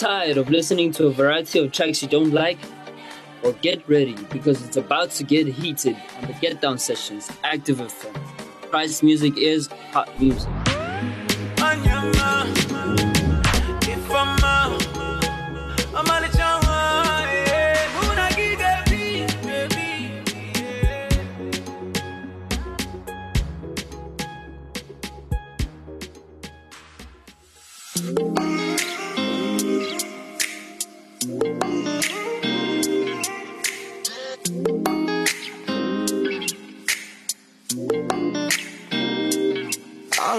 [0.00, 2.56] Tired of listening to a variety of tracks you don't like?
[3.42, 7.80] Well, get ready because it's about to get heated on the Get Down Sessions Active
[7.80, 8.14] FM.
[8.70, 10.48] Price music is hot music.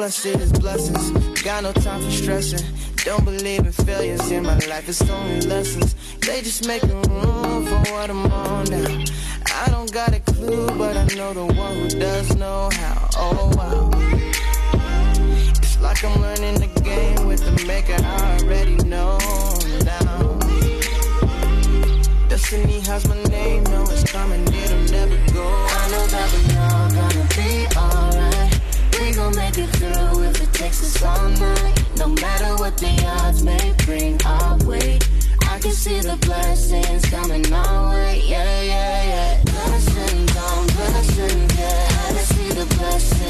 [0.01, 1.43] All I see is blessings.
[1.43, 2.65] Got no time for stressing.
[3.05, 4.89] Don't believe in failures in my life.
[4.89, 5.93] It's only lessons.
[6.21, 9.03] They just making room for what I'm on now.
[9.53, 13.09] I don't got a clue, but I know the one who does know how.
[13.15, 13.91] Oh wow.
[15.61, 19.19] It's like I'm learning the game with the maker I already know
[19.85, 20.39] now.
[22.27, 25.45] Destiny has my name, know it's coming, it'll never go.
[25.45, 28.10] I know that we all gonna be alright.
[29.01, 31.83] We gon' make it through if it takes us all night.
[31.97, 34.99] No matter what the odds may bring our way.
[35.49, 38.21] I can see the blessings coming our way.
[38.23, 39.43] Yeah, yeah, yeah.
[39.43, 41.87] Blessings on blessings, yeah.
[42.05, 43.20] I can see the blessings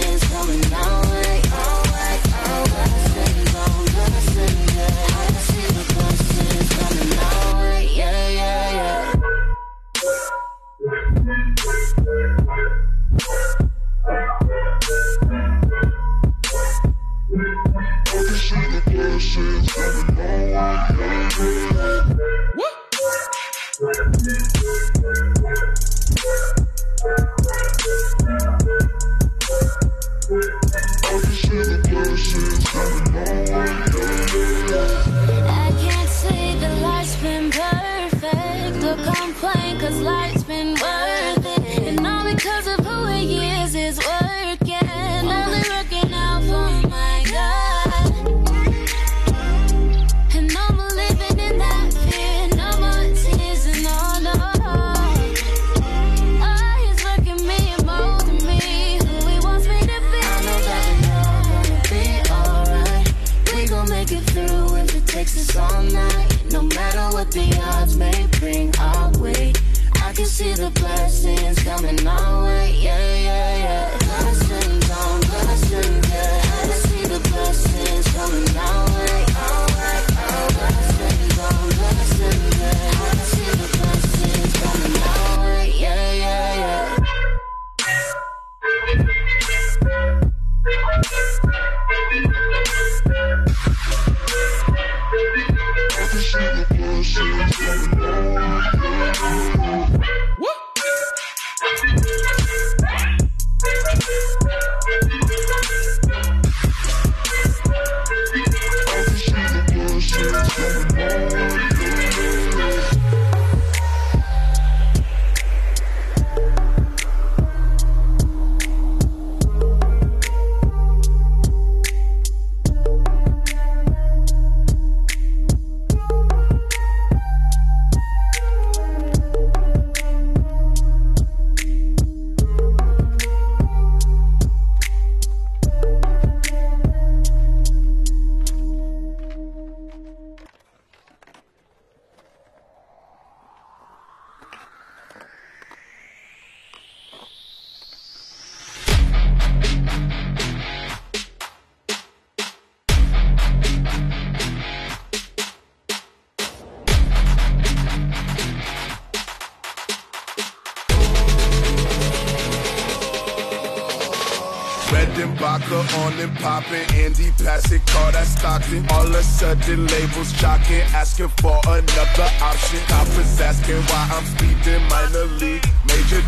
[169.88, 172.80] labels shocking, asking for another option.
[172.88, 175.66] Coppers asking why I'm speeding minor league.
[175.88, 176.22] Major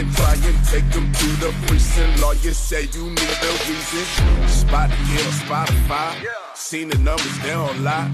[0.00, 2.20] and try and take them to the precinct.
[2.20, 4.48] Lawyers say you need a reason.
[4.48, 6.24] Spot on Spotify.
[6.54, 8.10] Seen the numbers, they don't lie.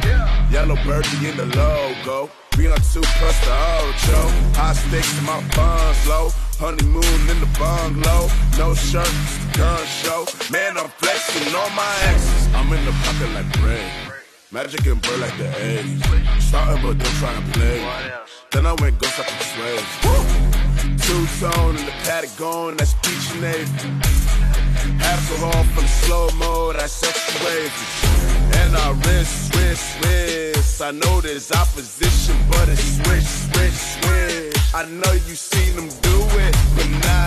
[0.51, 2.31] Yellow birdie in the logo.
[2.53, 4.21] Three on two plus the Ocho.
[4.59, 6.31] High stakes in my funds low.
[6.59, 8.29] Honeymoon in the bungalow.
[8.59, 9.13] No shirt,
[9.57, 10.25] gun show.
[10.51, 12.55] Man, I'm flexing on my exes.
[12.55, 14.25] I'm in the pocket like Ray.
[14.53, 16.41] Magic and Bird like the 80s.
[16.41, 17.83] Starting but don't try and play.
[18.53, 19.77] Then I went ghost up the sway.
[21.03, 23.91] Two tone in the going, that's peach Navy.
[25.03, 28.61] Alcohol from slow mode, I sexuate you.
[28.61, 30.81] And I wrist, switch, switch.
[30.81, 34.75] I know there's opposition, but it's switch, switch, switch.
[34.75, 37.25] I know you seen them do it, but not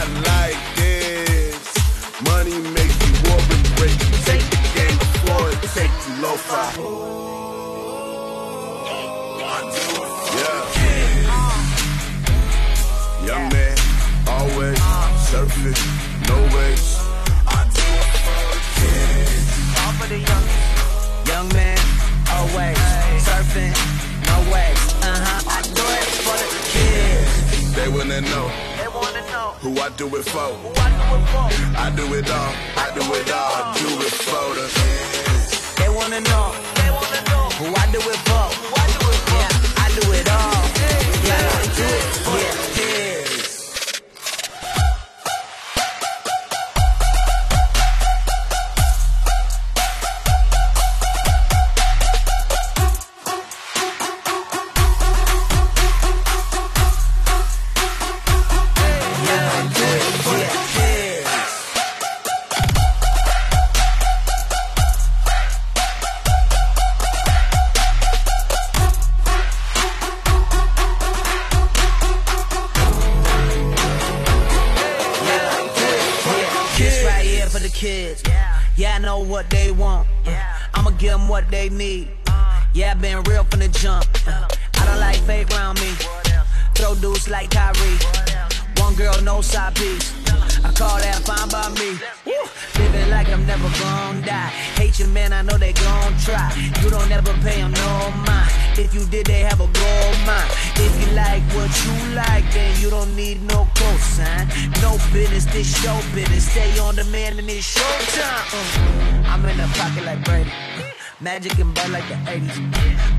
[111.22, 112.56] Magic and Bird like the 80s.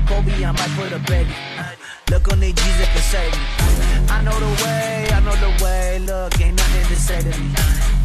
[0.07, 1.29] Kobe, I might put a baby.
[2.09, 3.45] Look on their G's that can save me.
[4.09, 5.99] I know the way, I know the way.
[5.99, 7.53] Look, ain't nothing to say to me.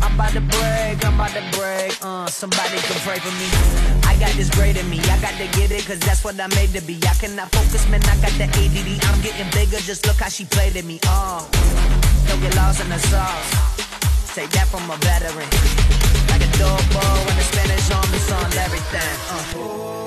[0.02, 1.96] I'm about to break, I'm about to break.
[2.04, 3.48] Uh, somebody can pray for me.
[4.04, 6.46] I got this great in me, I got to get it, cause that's what I
[6.48, 7.00] made to be.
[7.08, 9.00] I cannot focus, man, I got the ADD.
[9.08, 11.00] I'm getting bigger, just look how she played at me.
[11.08, 11.40] Uh,
[12.28, 13.75] don't get lost in the sauce.
[14.36, 15.48] Take that from a veteran.
[16.28, 19.16] Like a doorbell when the Spanish on the on everything.
[19.30, 20.05] Uh.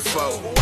[0.00, 0.59] For.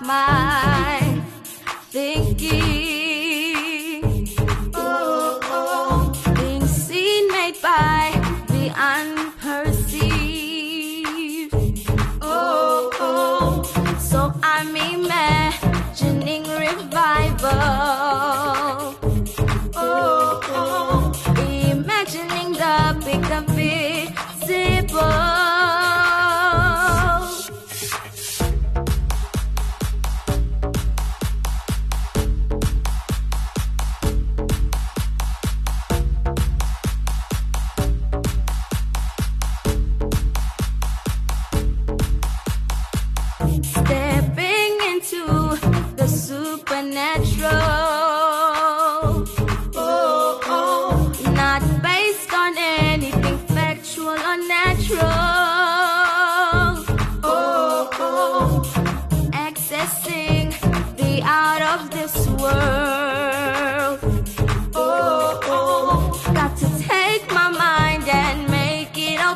[0.00, 0.41] My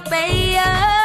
[0.04, 0.95] Mount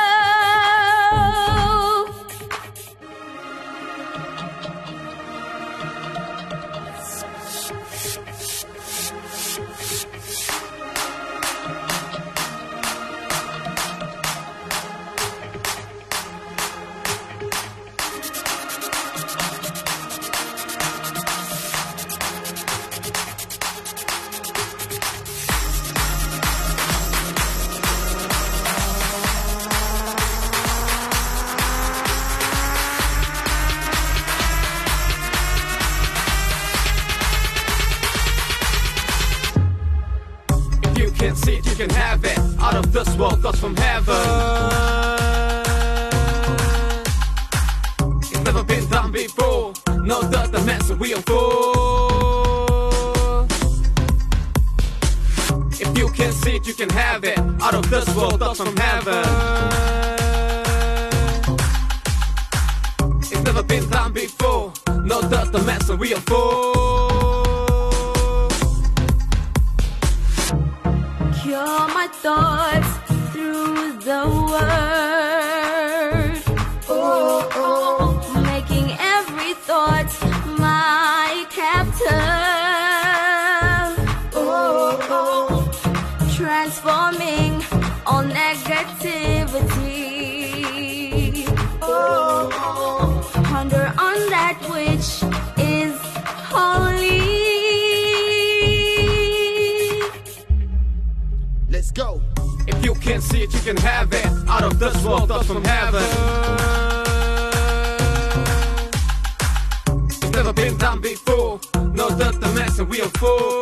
[110.44, 111.60] never been done before.
[111.94, 113.60] No done the mess and we are full.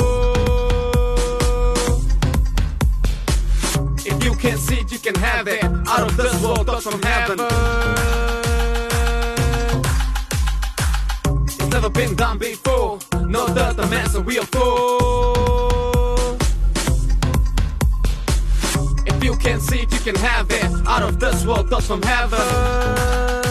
[4.06, 5.62] If you can see it, you can have it.
[5.64, 7.38] Out of this world, thoughts from heaven.
[11.44, 13.00] It's never been done before.
[13.28, 16.38] No done the mess and we are full.
[19.06, 20.88] If you can see it, you can have it.
[20.88, 23.49] Out of this world, thoughts from heaven.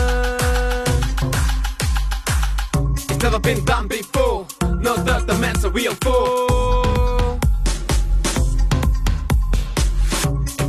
[3.19, 4.47] It's never been done before.
[4.79, 7.41] No doubt the man's a real fool.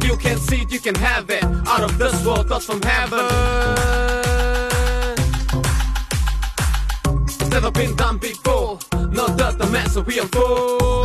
[0.01, 1.43] You can see it, you can have it.
[1.43, 3.19] Out of this world, thoughts from heaven.
[7.25, 8.79] It's never been done before.
[9.11, 10.98] No doubt the man's a real fool.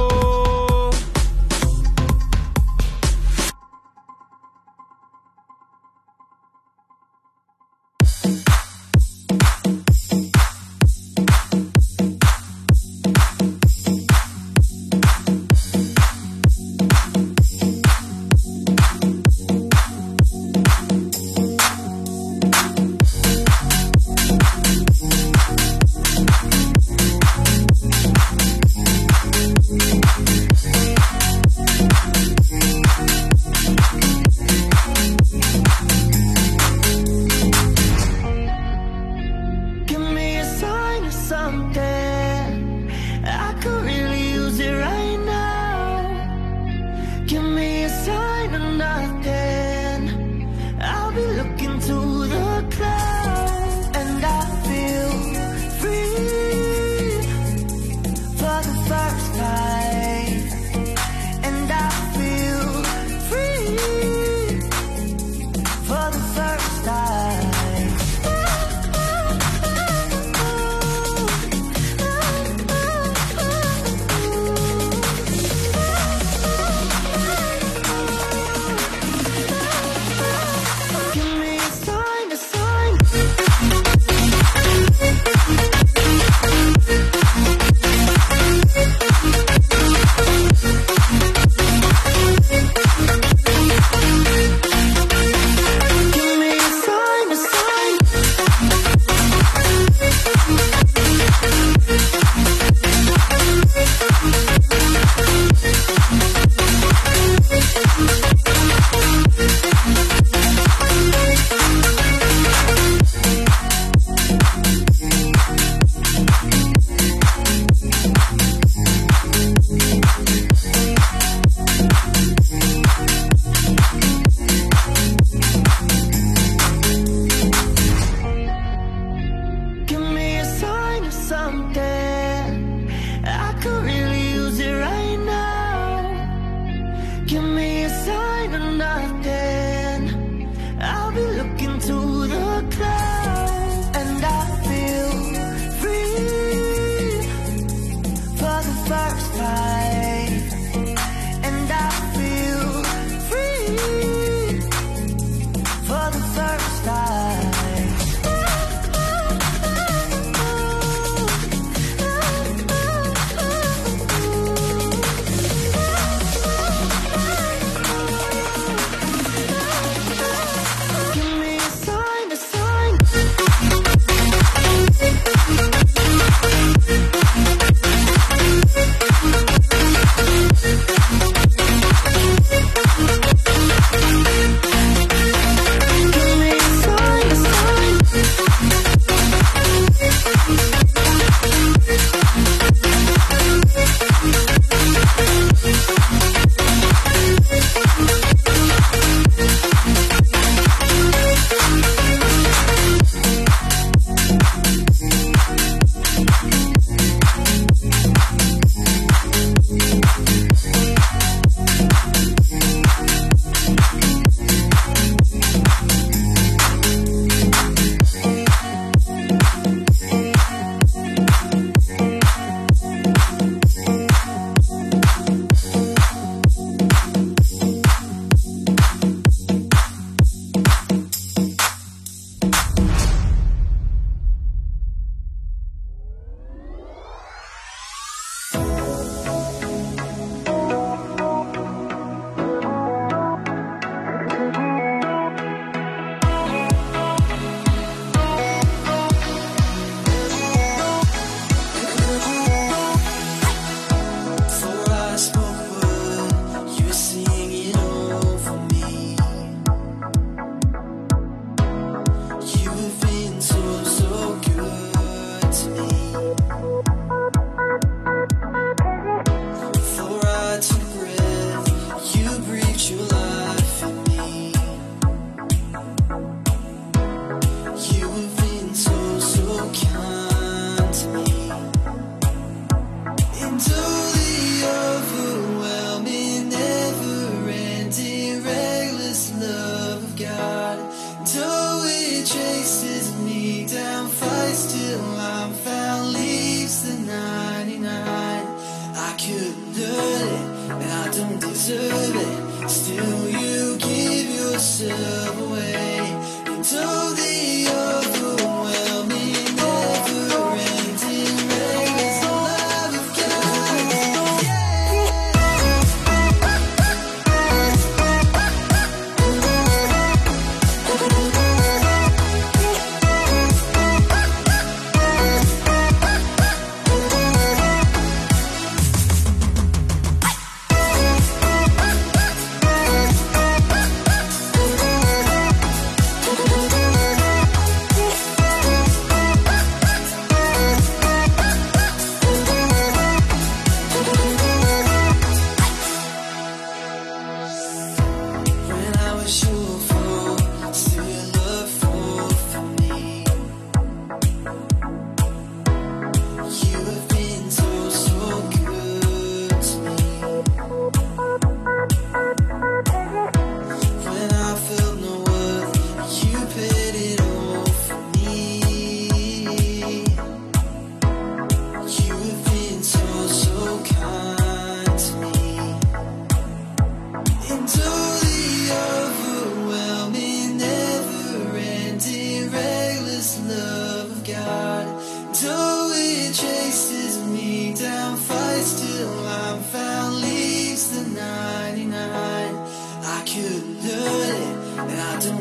[301.66, 302.68] deserve it.
[302.68, 305.23] Still, you give yourself.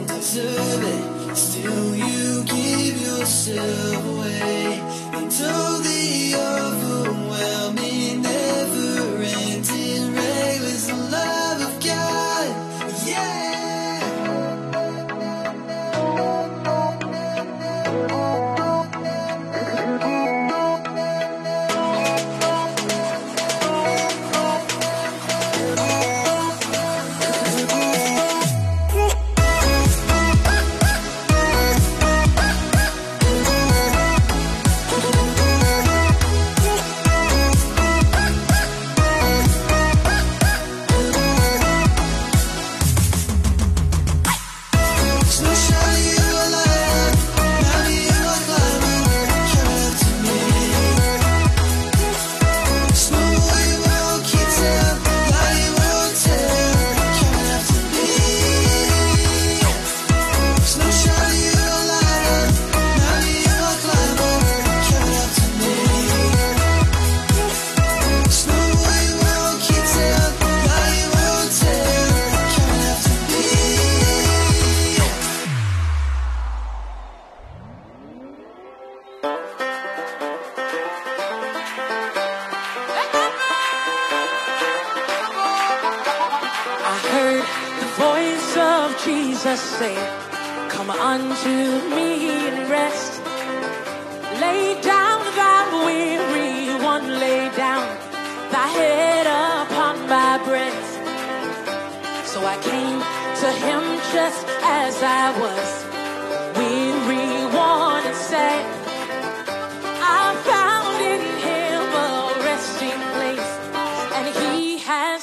[0.07, 1.33] survey.
[1.35, 4.79] Still, you give yourself away
[5.13, 6.92] into the other.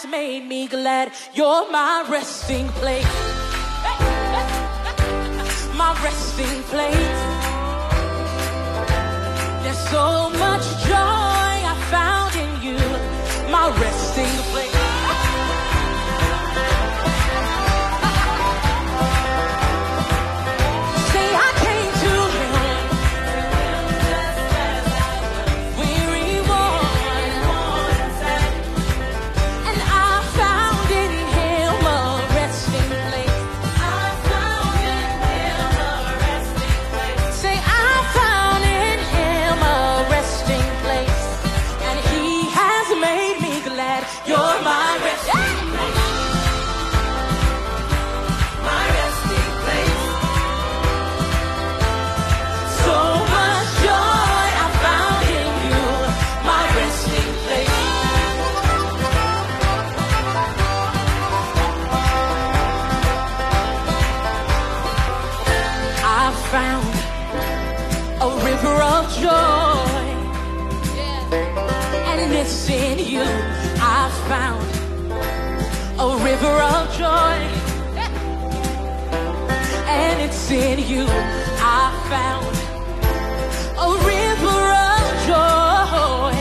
[0.02, 1.12] has made me glad.
[1.34, 3.04] You're my resting place.
[5.76, 7.20] My resting place.
[9.62, 12.78] There's so much joy I found in you.
[13.50, 14.69] My resting place.
[76.40, 77.38] River of joy.
[79.86, 82.56] And it's in you I found
[83.76, 86.32] a river of joy.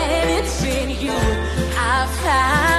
[0.00, 1.12] And it's in you
[1.76, 2.71] I found.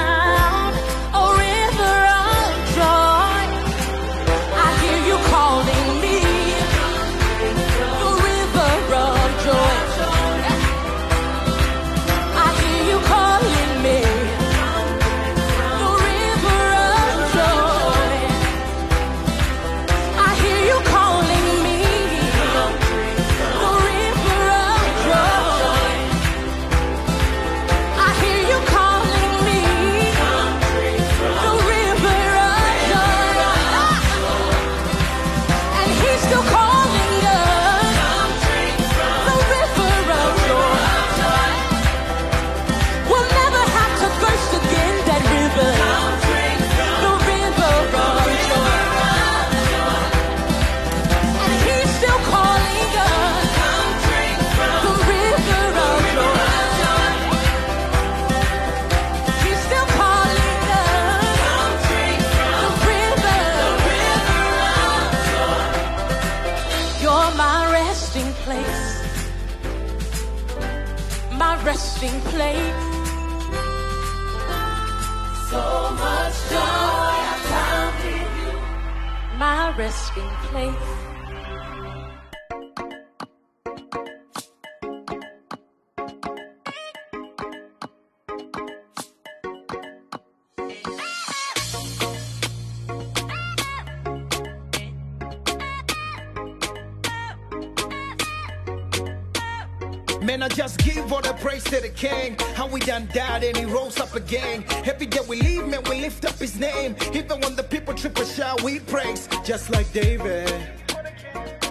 [103.14, 104.64] Died and he rose up again.
[104.84, 106.96] Every day we leave, man, we lift up his name.
[107.14, 109.28] Even when the people trip or shout, we praise.
[109.44, 110.52] Just like David.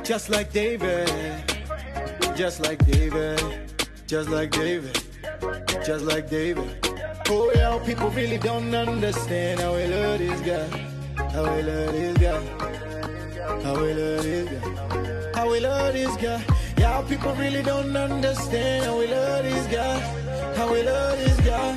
[0.03, 1.10] Just like David.
[2.36, 3.41] Just like David.
[4.08, 4.97] Just like David.
[5.86, 6.69] Just like David.
[7.29, 10.67] Oh, yeah, people really don't understand how we love this guy.
[11.32, 12.39] How we love this guy.
[13.63, 15.32] How we love this guy.
[15.36, 16.62] How we love this guy.
[16.84, 20.00] Yeah, people really don't understand how we love this guy.
[20.58, 21.72] How we love this guy.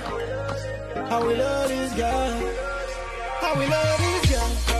[1.09, 2.29] How we love this guy.
[3.41, 4.76] How we love this guy.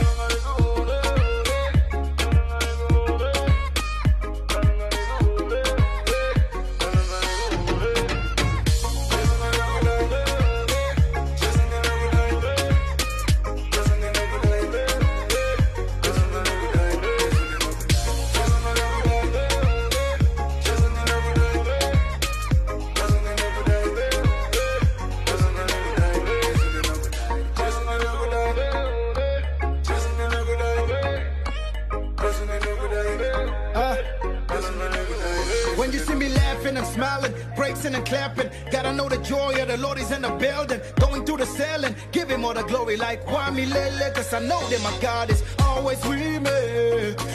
[43.07, 46.59] Like Kwame Lele, cause I know that my God is always with me.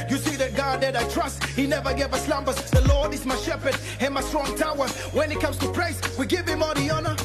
[0.10, 2.58] You see the God that I trust, he never gave us slumbers.
[2.72, 4.88] The Lord is my shepherd and my strong tower.
[5.18, 7.16] When it comes to praise, we give him all the honor.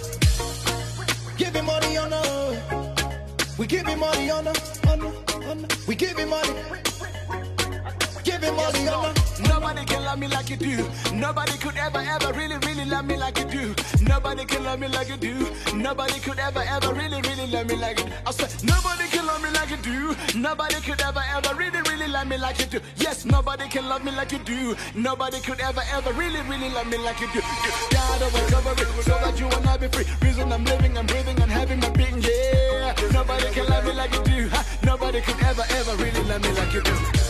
[1.36, 2.26] Give him all the honor.
[3.58, 4.56] We give him all the honor,
[4.90, 5.12] honor,
[5.48, 5.68] honor.
[5.88, 6.65] We give him all the
[9.66, 10.76] Nobody can love me like you do.
[11.12, 13.74] Nobody could ever, ever really, really love me like you do.
[14.00, 15.34] Nobody can love me like you do.
[15.74, 18.12] Nobody could ever, ever really, really love me like you do.
[18.24, 20.14] I said, nobody can love me like you do.
[20.38, 22.80] Nobody could ever, ever really, really love me like you do.
[22.94, 24.76] Yes, nobody can love me like you do.
[24.94, 27.40] Nobody could ever, ever really, really love me like you do.
[27.90, 30.06] God over cover it so that you and I be free.
[30.22, 32.22] Reason I'm living, I'm breathing, and having my being.
[32.22, 34.48] Yeah, nobody can love me like you do.
[34.84, 37.25] Nobody could ever, ever really love me like you do.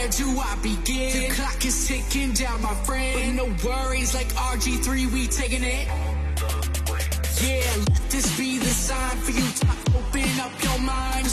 [0.00, 1.28] where do I begin?
[1.28, 3.36] The clock is ticking down, my friend.
[3.36, 5.86] But no worries, like RG3, we taking it.
[7.42, 9.66] Yeah, let this be the sign for you to
[9.98, 11.26] open up your mind.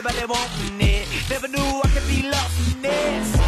[0.00, 1.08] everybody wanting it.
[1.28, 3.39] Never knew I could be lost in this.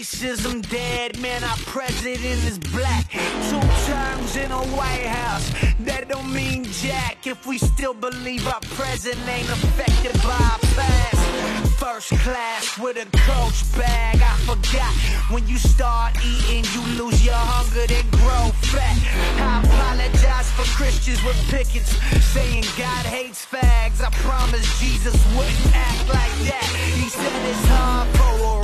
[0.00, 3.10] Racism dead, man, our president is black.
[3.50, 8.60] Two terms in a White House, that don't mean jack if we still believe our
[8.72, 11.20] present ain't affected by our past.
[11.76, 14.90] First class with a coach bag, I forgot.
[15.28, 18.96] When you start eating, you lose your hunger, then grow fat.
[19.36, 21.92] I apologize for Christians with pickets,
[22.32, 24.00] saying God hates fags.
[24.00, 26.68] I promise Jesus wouldn't act like that.
[26.96, 28.59] He said it's hard for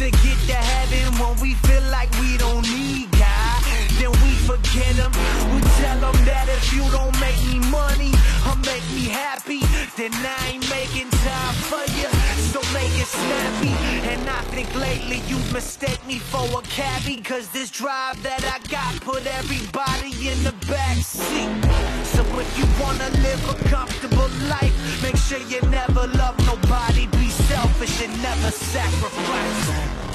[0.00, 3.60] to get to heaven when we feel like we don't need God.
[4.00, 5.12] Then we forget him.
[5.52, 8.08] We tell him that if you don't make me money
[8.48, 9.60] or make me happy,
[10.00, 12.08] then I ain't making time for you.
[12.48, 13.76] So make it snappy.
[14.08, 17.20] And I think lately you've mistaken me for a cabbie.
[17.20, 21.52] Cause this drive that I got put everybody in the back seat.
[22.16, 24.72] So if you wanna live a comfortable life,
[25.02, 27.19] make sure you never love nobody.
[27.80, 30.09] Selfish and never sacrifice.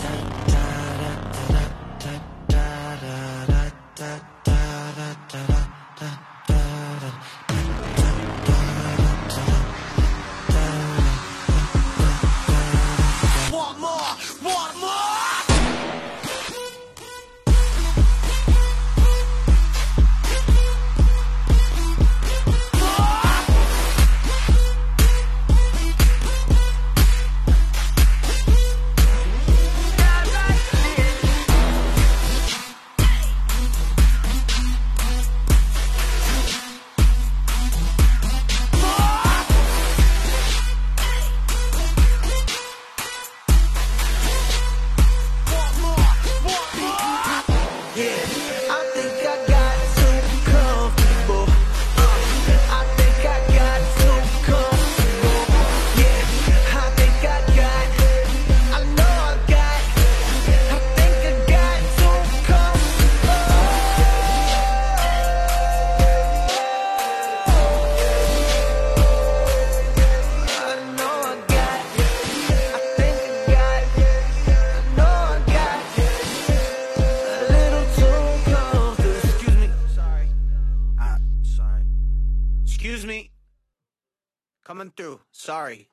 [84.76, 85.22] Coming through.
[85.32, 85.88] Sorry.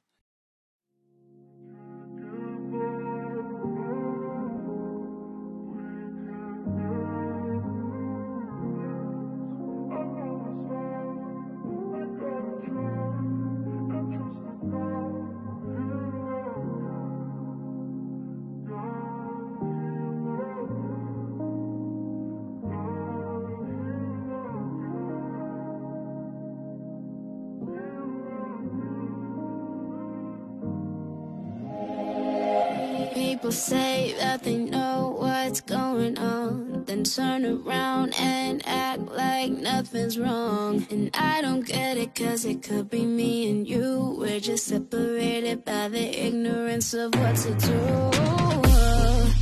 [37.17, 40.87] Turn around and act like nothing's wrong.
[40.91, 44.17] And I don't get it, cause it could be me and you.
[44.19, 47.81] We're just separated by the ignorance of what to do.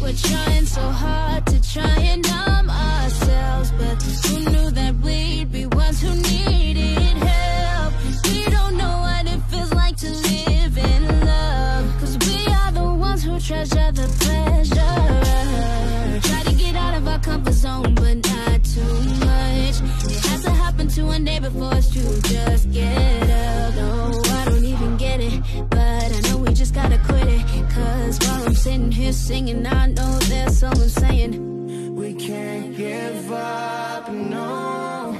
[0.03, 5.67] We're trying so hard to try and numb ourselves, but who knew that we'd be
[5.67, 7.95] ones who needed help?
[8.25, 12.93] We don't know what it feels like to live in love, cause we are the
[12.95, 15.90] ones who treasure the pleasure.
[17.31, 18.95] Comfort zone, but not too
[19.31, 19.77] much.
[20.15, 23.75] It has to happen to one day before us to just get up.
[23.77, 27.45] No, I don't even get it, but I know we just gotta quit it.
[27.77, 31.33] Cause while I'm sitting here singing, I know there's someone saying,
[31.95, 35.17] We can't give up, no.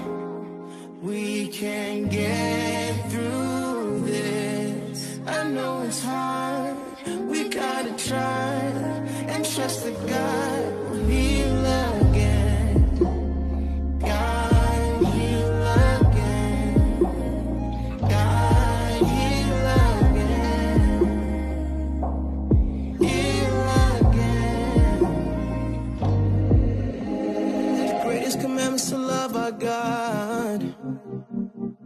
[1.03, 5.21] We can get through this.
[5.27, 6.77] I know it's hard.
[7.31, 9.00] We gotta try
[9.33, 12.99] and trust that God will heal again.
[14.01, 15.63] God heal
[15.95, 16.75] again.
[18.01, 20.91] God heal again.
[22.99, 25.01] Heal again.
[27.77, 30.75] The greatest commandments to love our God.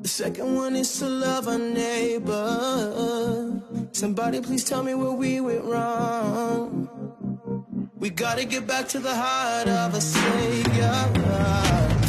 [0.00, 3.60] The second one is to love our neighbor.
[3.92, 5.12] Somebody please tell me where
[8.34, 10.94] gotta get back to the heart of a savior.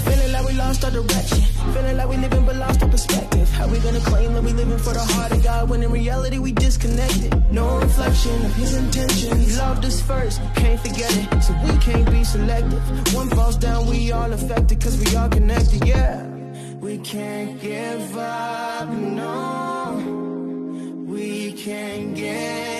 [0.06, 1.42] Feeling like we lost our direction.
[1.72, 3.48] Feeling like we living but lost our perspective.
[3.52, 6.40] How we gonna claim that we living for the heart of God when in reality
[6.40, 7.32] we disconnected?
[7.52, 9.40] No reflection of his intention.
[9.40, 11.44] He loved us first, can't forget it.
[11.44, 12.82] So we can't be selective.
[13.14, 16.26] One falls down, we all affected cause we all connected, yeah.
[16.80, 20.02] We can't give up, no.
[21.08, 22.75] We can get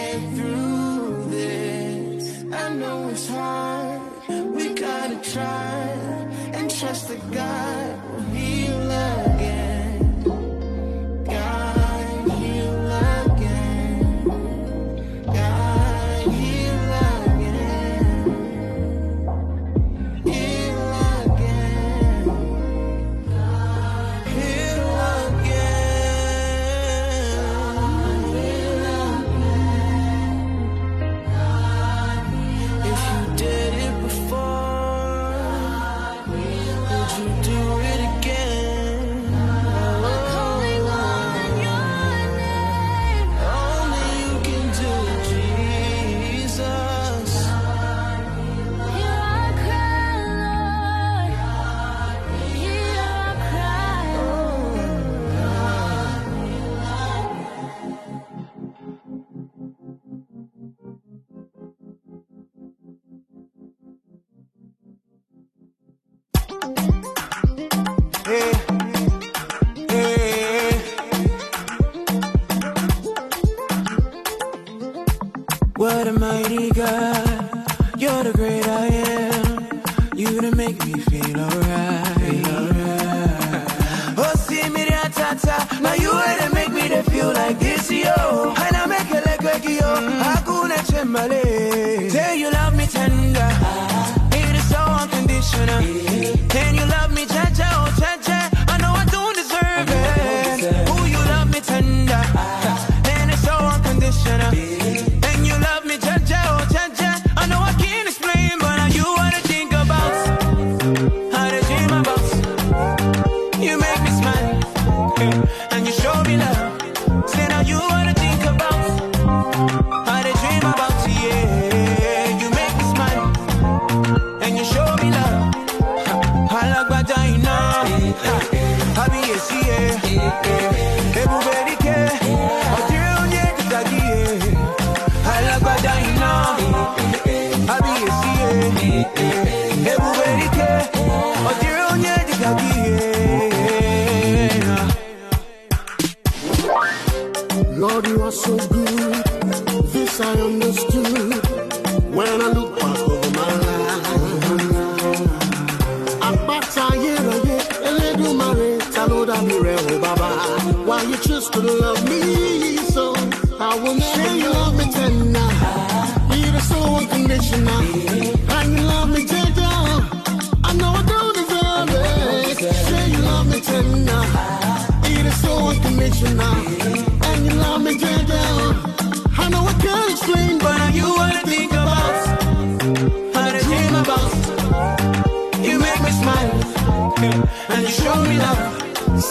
[5.36, 5.90] try
[6.54, 7.95] and trust the God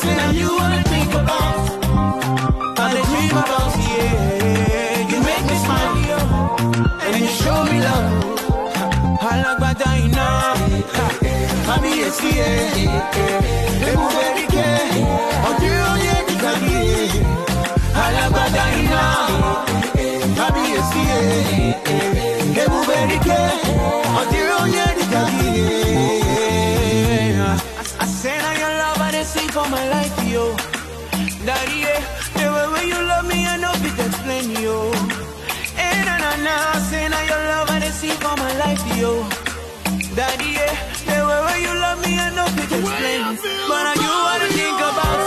[0.04, 1.64] something you wanna think about.
[2.78, 2.80] I
[3.10, 5.10] dream about, yeah.
[5.10, 6.18] You make me smile, yo.
[7.04, 8.12] And you show me love.
[9.26, 9.28] I
[10.04, 10.28] iná,
[11.74, 12.54] àbí etí ẹ̀.
[13.90, 14.04] Ewu
[22.88, 23.42] bẹ̀rẹ̀ kẹ́,
[24.20, 24.86] ọ̀dẹ́ oyè
[29.64, 30.44] all my life, yo.
[31.46, 32.00] Daddy, yeah,
[32.36, 34.76] the way when you love me, I know fit explain, yo.
[35.76, 39.12] And I know now, saying now your love I see for my life, yo.
[40.16, 40.74] Daddy, yeah,
[41.08, 43.24] the way when you love me, I know fit explain.
[43.70, 45.20] But I do what I think about,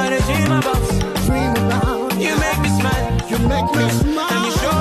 [0.00, 0.84] I dream about,
[1.26, 2.12] dream about.
[2.24, 4.75] You make me smile, you make me smile, and you show.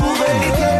[0.00, 0.79] move it.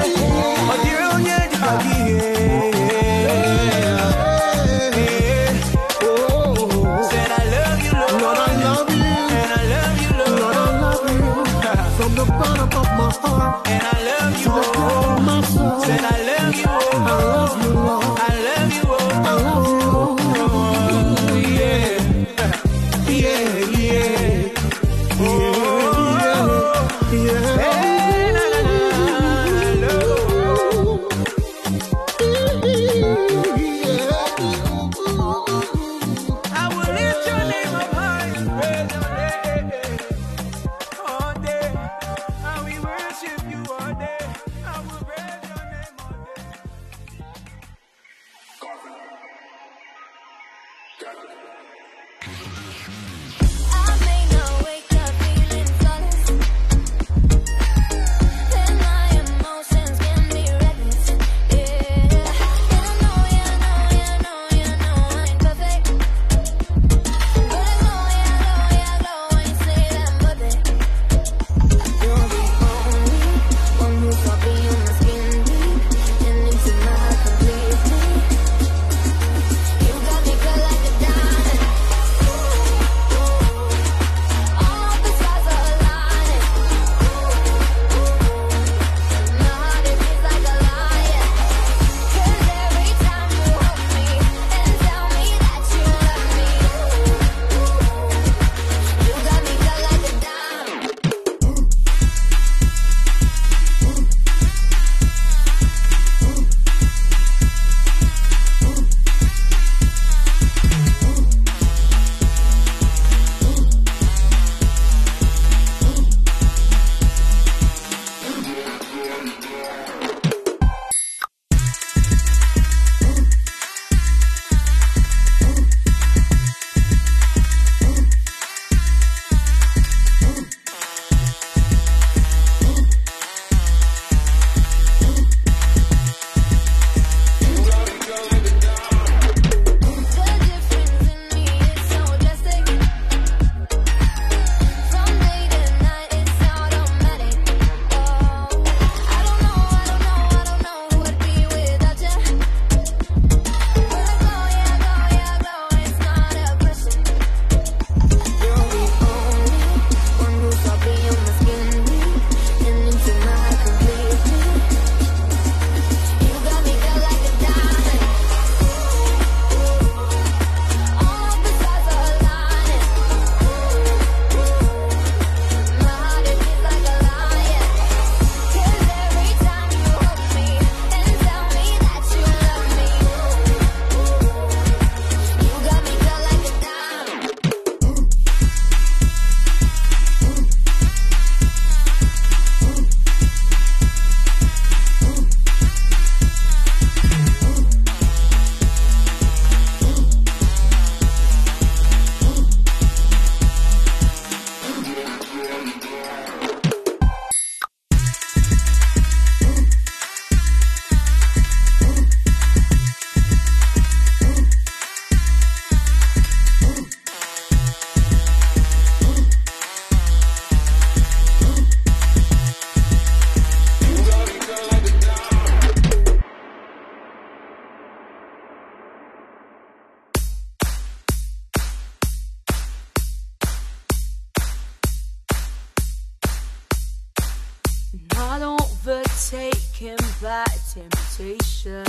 [238.42, 241.84] Overtaken by temptation.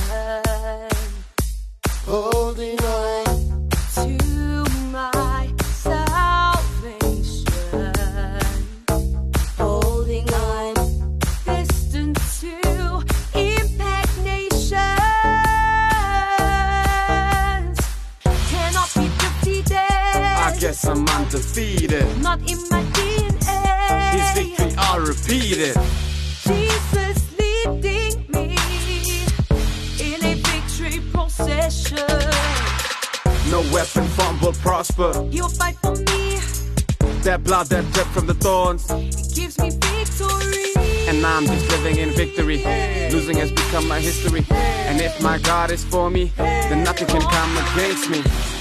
[2.06, 6.74] Holding on to my salvation.
[9.58, 10.74] Holding on,
[11.46, 13.04] destined to
[13.36, 14.72] impact nations.
[18.50, 19.78] Cannot be defeated.
[19.78, 22.22] I guess I'm undefeated.
[22.22, 23.11] Not in my DNA.
[23.11, 23.11] His
[25.12, 25.76] victory I repeated.
[26.44, 28.56] Jesus leading me
[30.00, 31.98] in a victory procession.
[33.50, 35.28] No weapon formed will prosper.
[35.32, 36.40] He'll fight for me.
[37.24, 38.90] That blood that dripped from the thorns.
[38.90, 40.74] It gives me victory.
[41.08, 42.64] And I'm just living in victory.
[43.12, 44.46] Losing has become my history.
[44.50, 48.61] And if my God is for me, then nothing can come against me.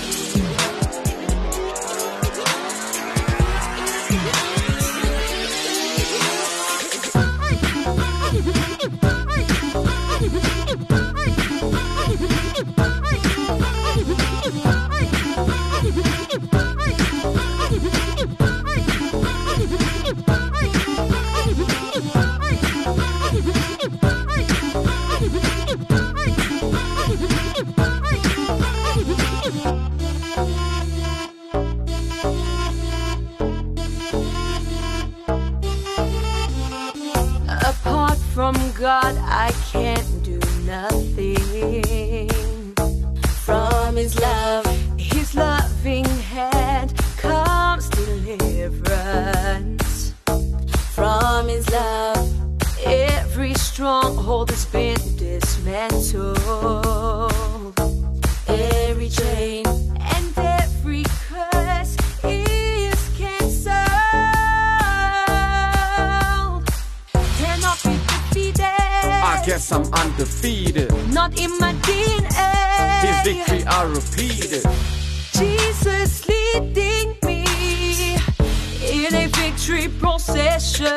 [71.44, 72.50] In my DNA.
[73.06, 74.64] His victory I repeated.
[75.32, 77.44] Jesus leading me
[78.82, 80.96] in a victory procession.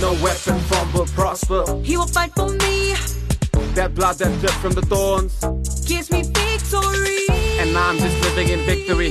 [0.00, 1.62] No weapon formed will prosper.
[1.82, 2.94] He will fight for me,
[3.74, 5.34] That blood that dripped from the thorns.
[5.86, 7.26] gives me victory.
[7.60, 9.10] And I'm just living in victory.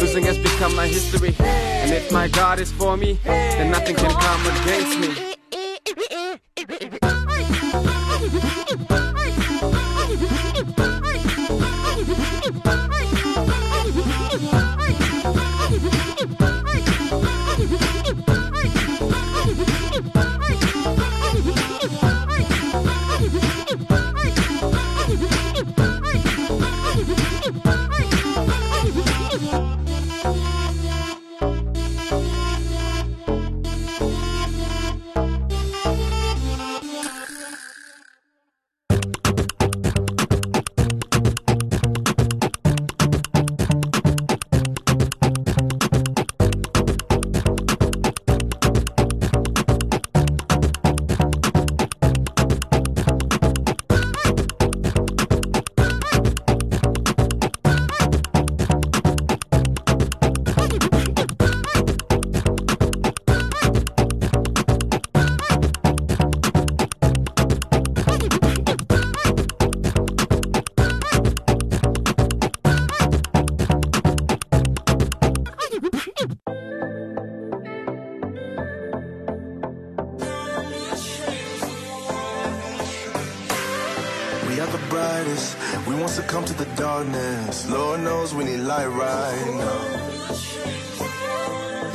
[0.00, 1.34] Losing has become my history.
[1.40, 5.19] And if my God is for me, then nothing can come against me.
[85.86, 87.68] We won't succumb to the darkness.
[87.68, 90.00] Lord knows we need light right now.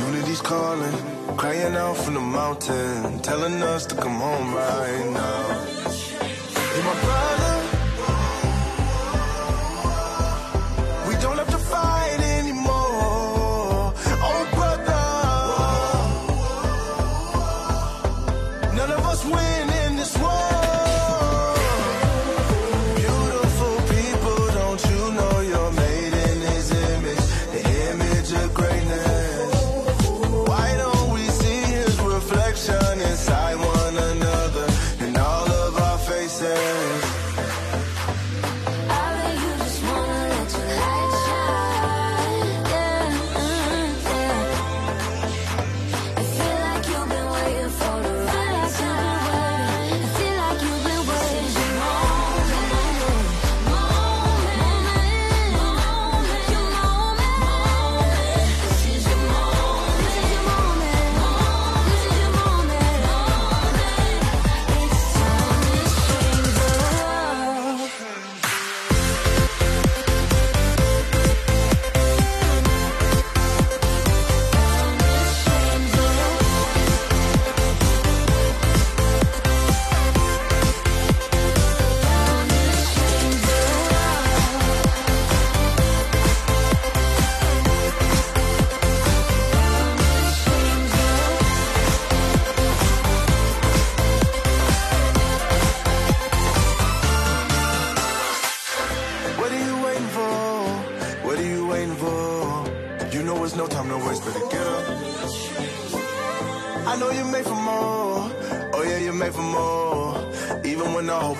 [0.06, 0.96] Unity's calling,
[1.36, 5.42] crying out from the mountain, telling us to come home right now.
[6.72, 6.94] Hey, my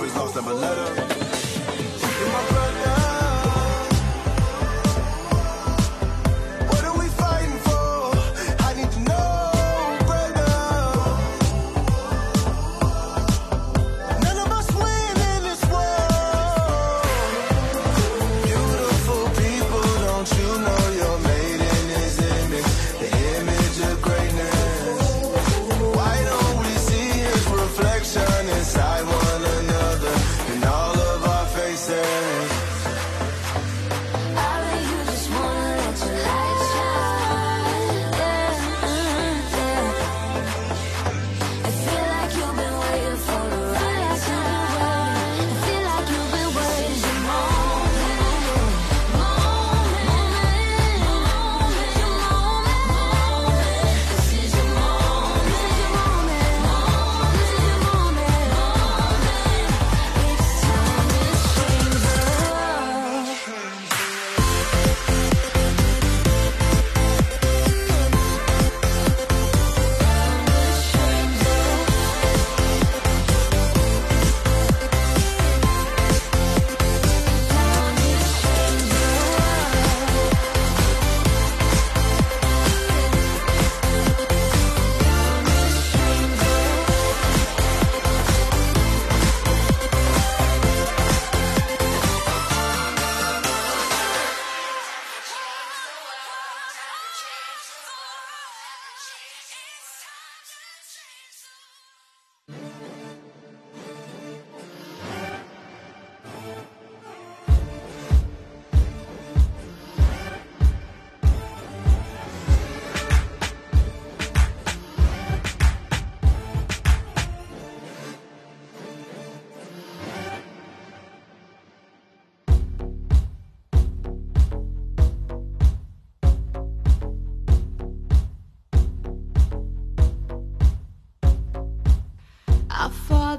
[0.06, 1.05] is lost, never let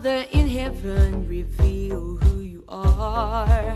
[0.07, 3.75] Father in heaven, reveal who you are.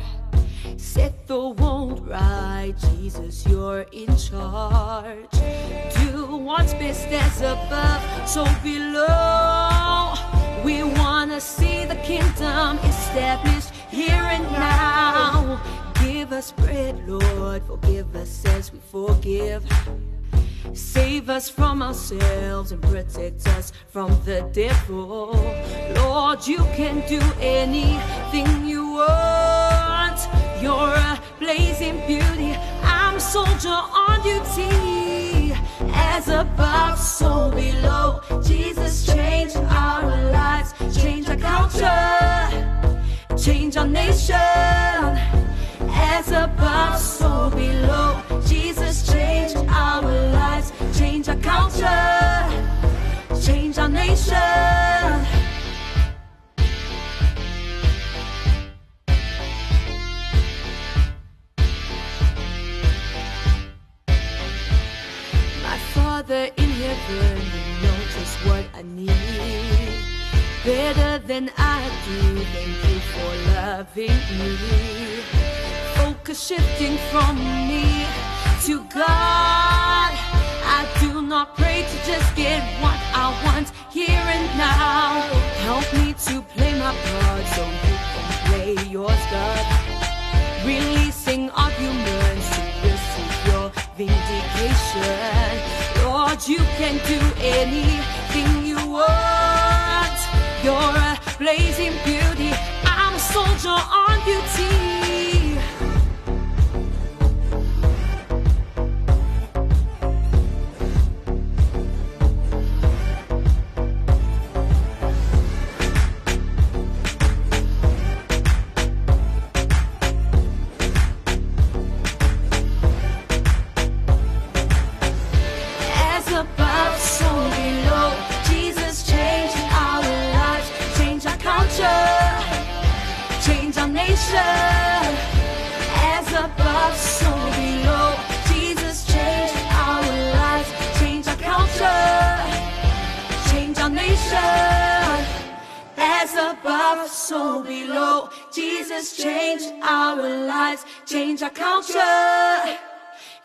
[0.77, 5.29] Set the world right, Jesus, you're in charge.
[5.93, 10.13] Do what's best as above, so below.
[10.63, 15.61] We wanna see the kingdom established here and now.
[15.95, 19.65] Give us bread, Lord, forgive us as we forgive.
[20.73, 25.33] Save us from ourselves and protect us from the devil.
[25.95, 30.19] Lord, you can do anything you want.
[30.61, 32.55] You're a blazing beauty.
[32.83, 35.53] I'm a soldier on duty.
[35.93, 38.21] As above, so below.
[38.43, 44.35] Jesus, change our lives, change our culture, change our nation.
[45.93, 48.21] As above, so below.
[48.45, 50.40] Jesus, change our lives,
[51.41, 52.47] culture,
[53.41, 54.35] change our nation.
[65.63, 69.11] My Father in heaven, you know just what I need.
[70.63, 74.51] Better than I do, thank you for loving me.
[75.95, 77.37] Focus shifting from
[77.67, 78.05] me
[78.65, 80.30] to God.
[80.73, 85.19] I do not pray to just get what I want here and now.
[85.67, 89.65] Help me to play my part so you can play yours, God.
[90.65, 93.67] Releasing arguments to receive your
[93.99, 95.53] vindication.
[96.03, 97.19] Lord, you can do
[97.59, 100.17] anything you want.
[100.63, 102.51] You're a blazing beauty.
[102.85, 105.00] I'm a soldier on duty.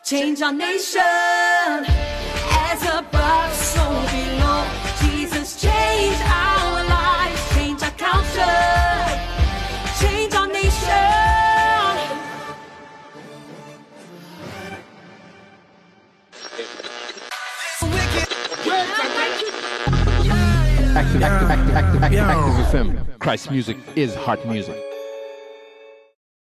[0.06, 1.56] Change our lives, change our culture.
[1.56, 1.90] change our nation.
[2.52, 3.82] As above, so
[4.12, 4.62] below.
[5.00, 8.56] Jesus, change our lives, change our culture,
[10.00, 10.92] change our nation.
[20.96, 23.18] Active, active, active, active, active, active FM.
[23.18, 24.85] Christ music is heart music.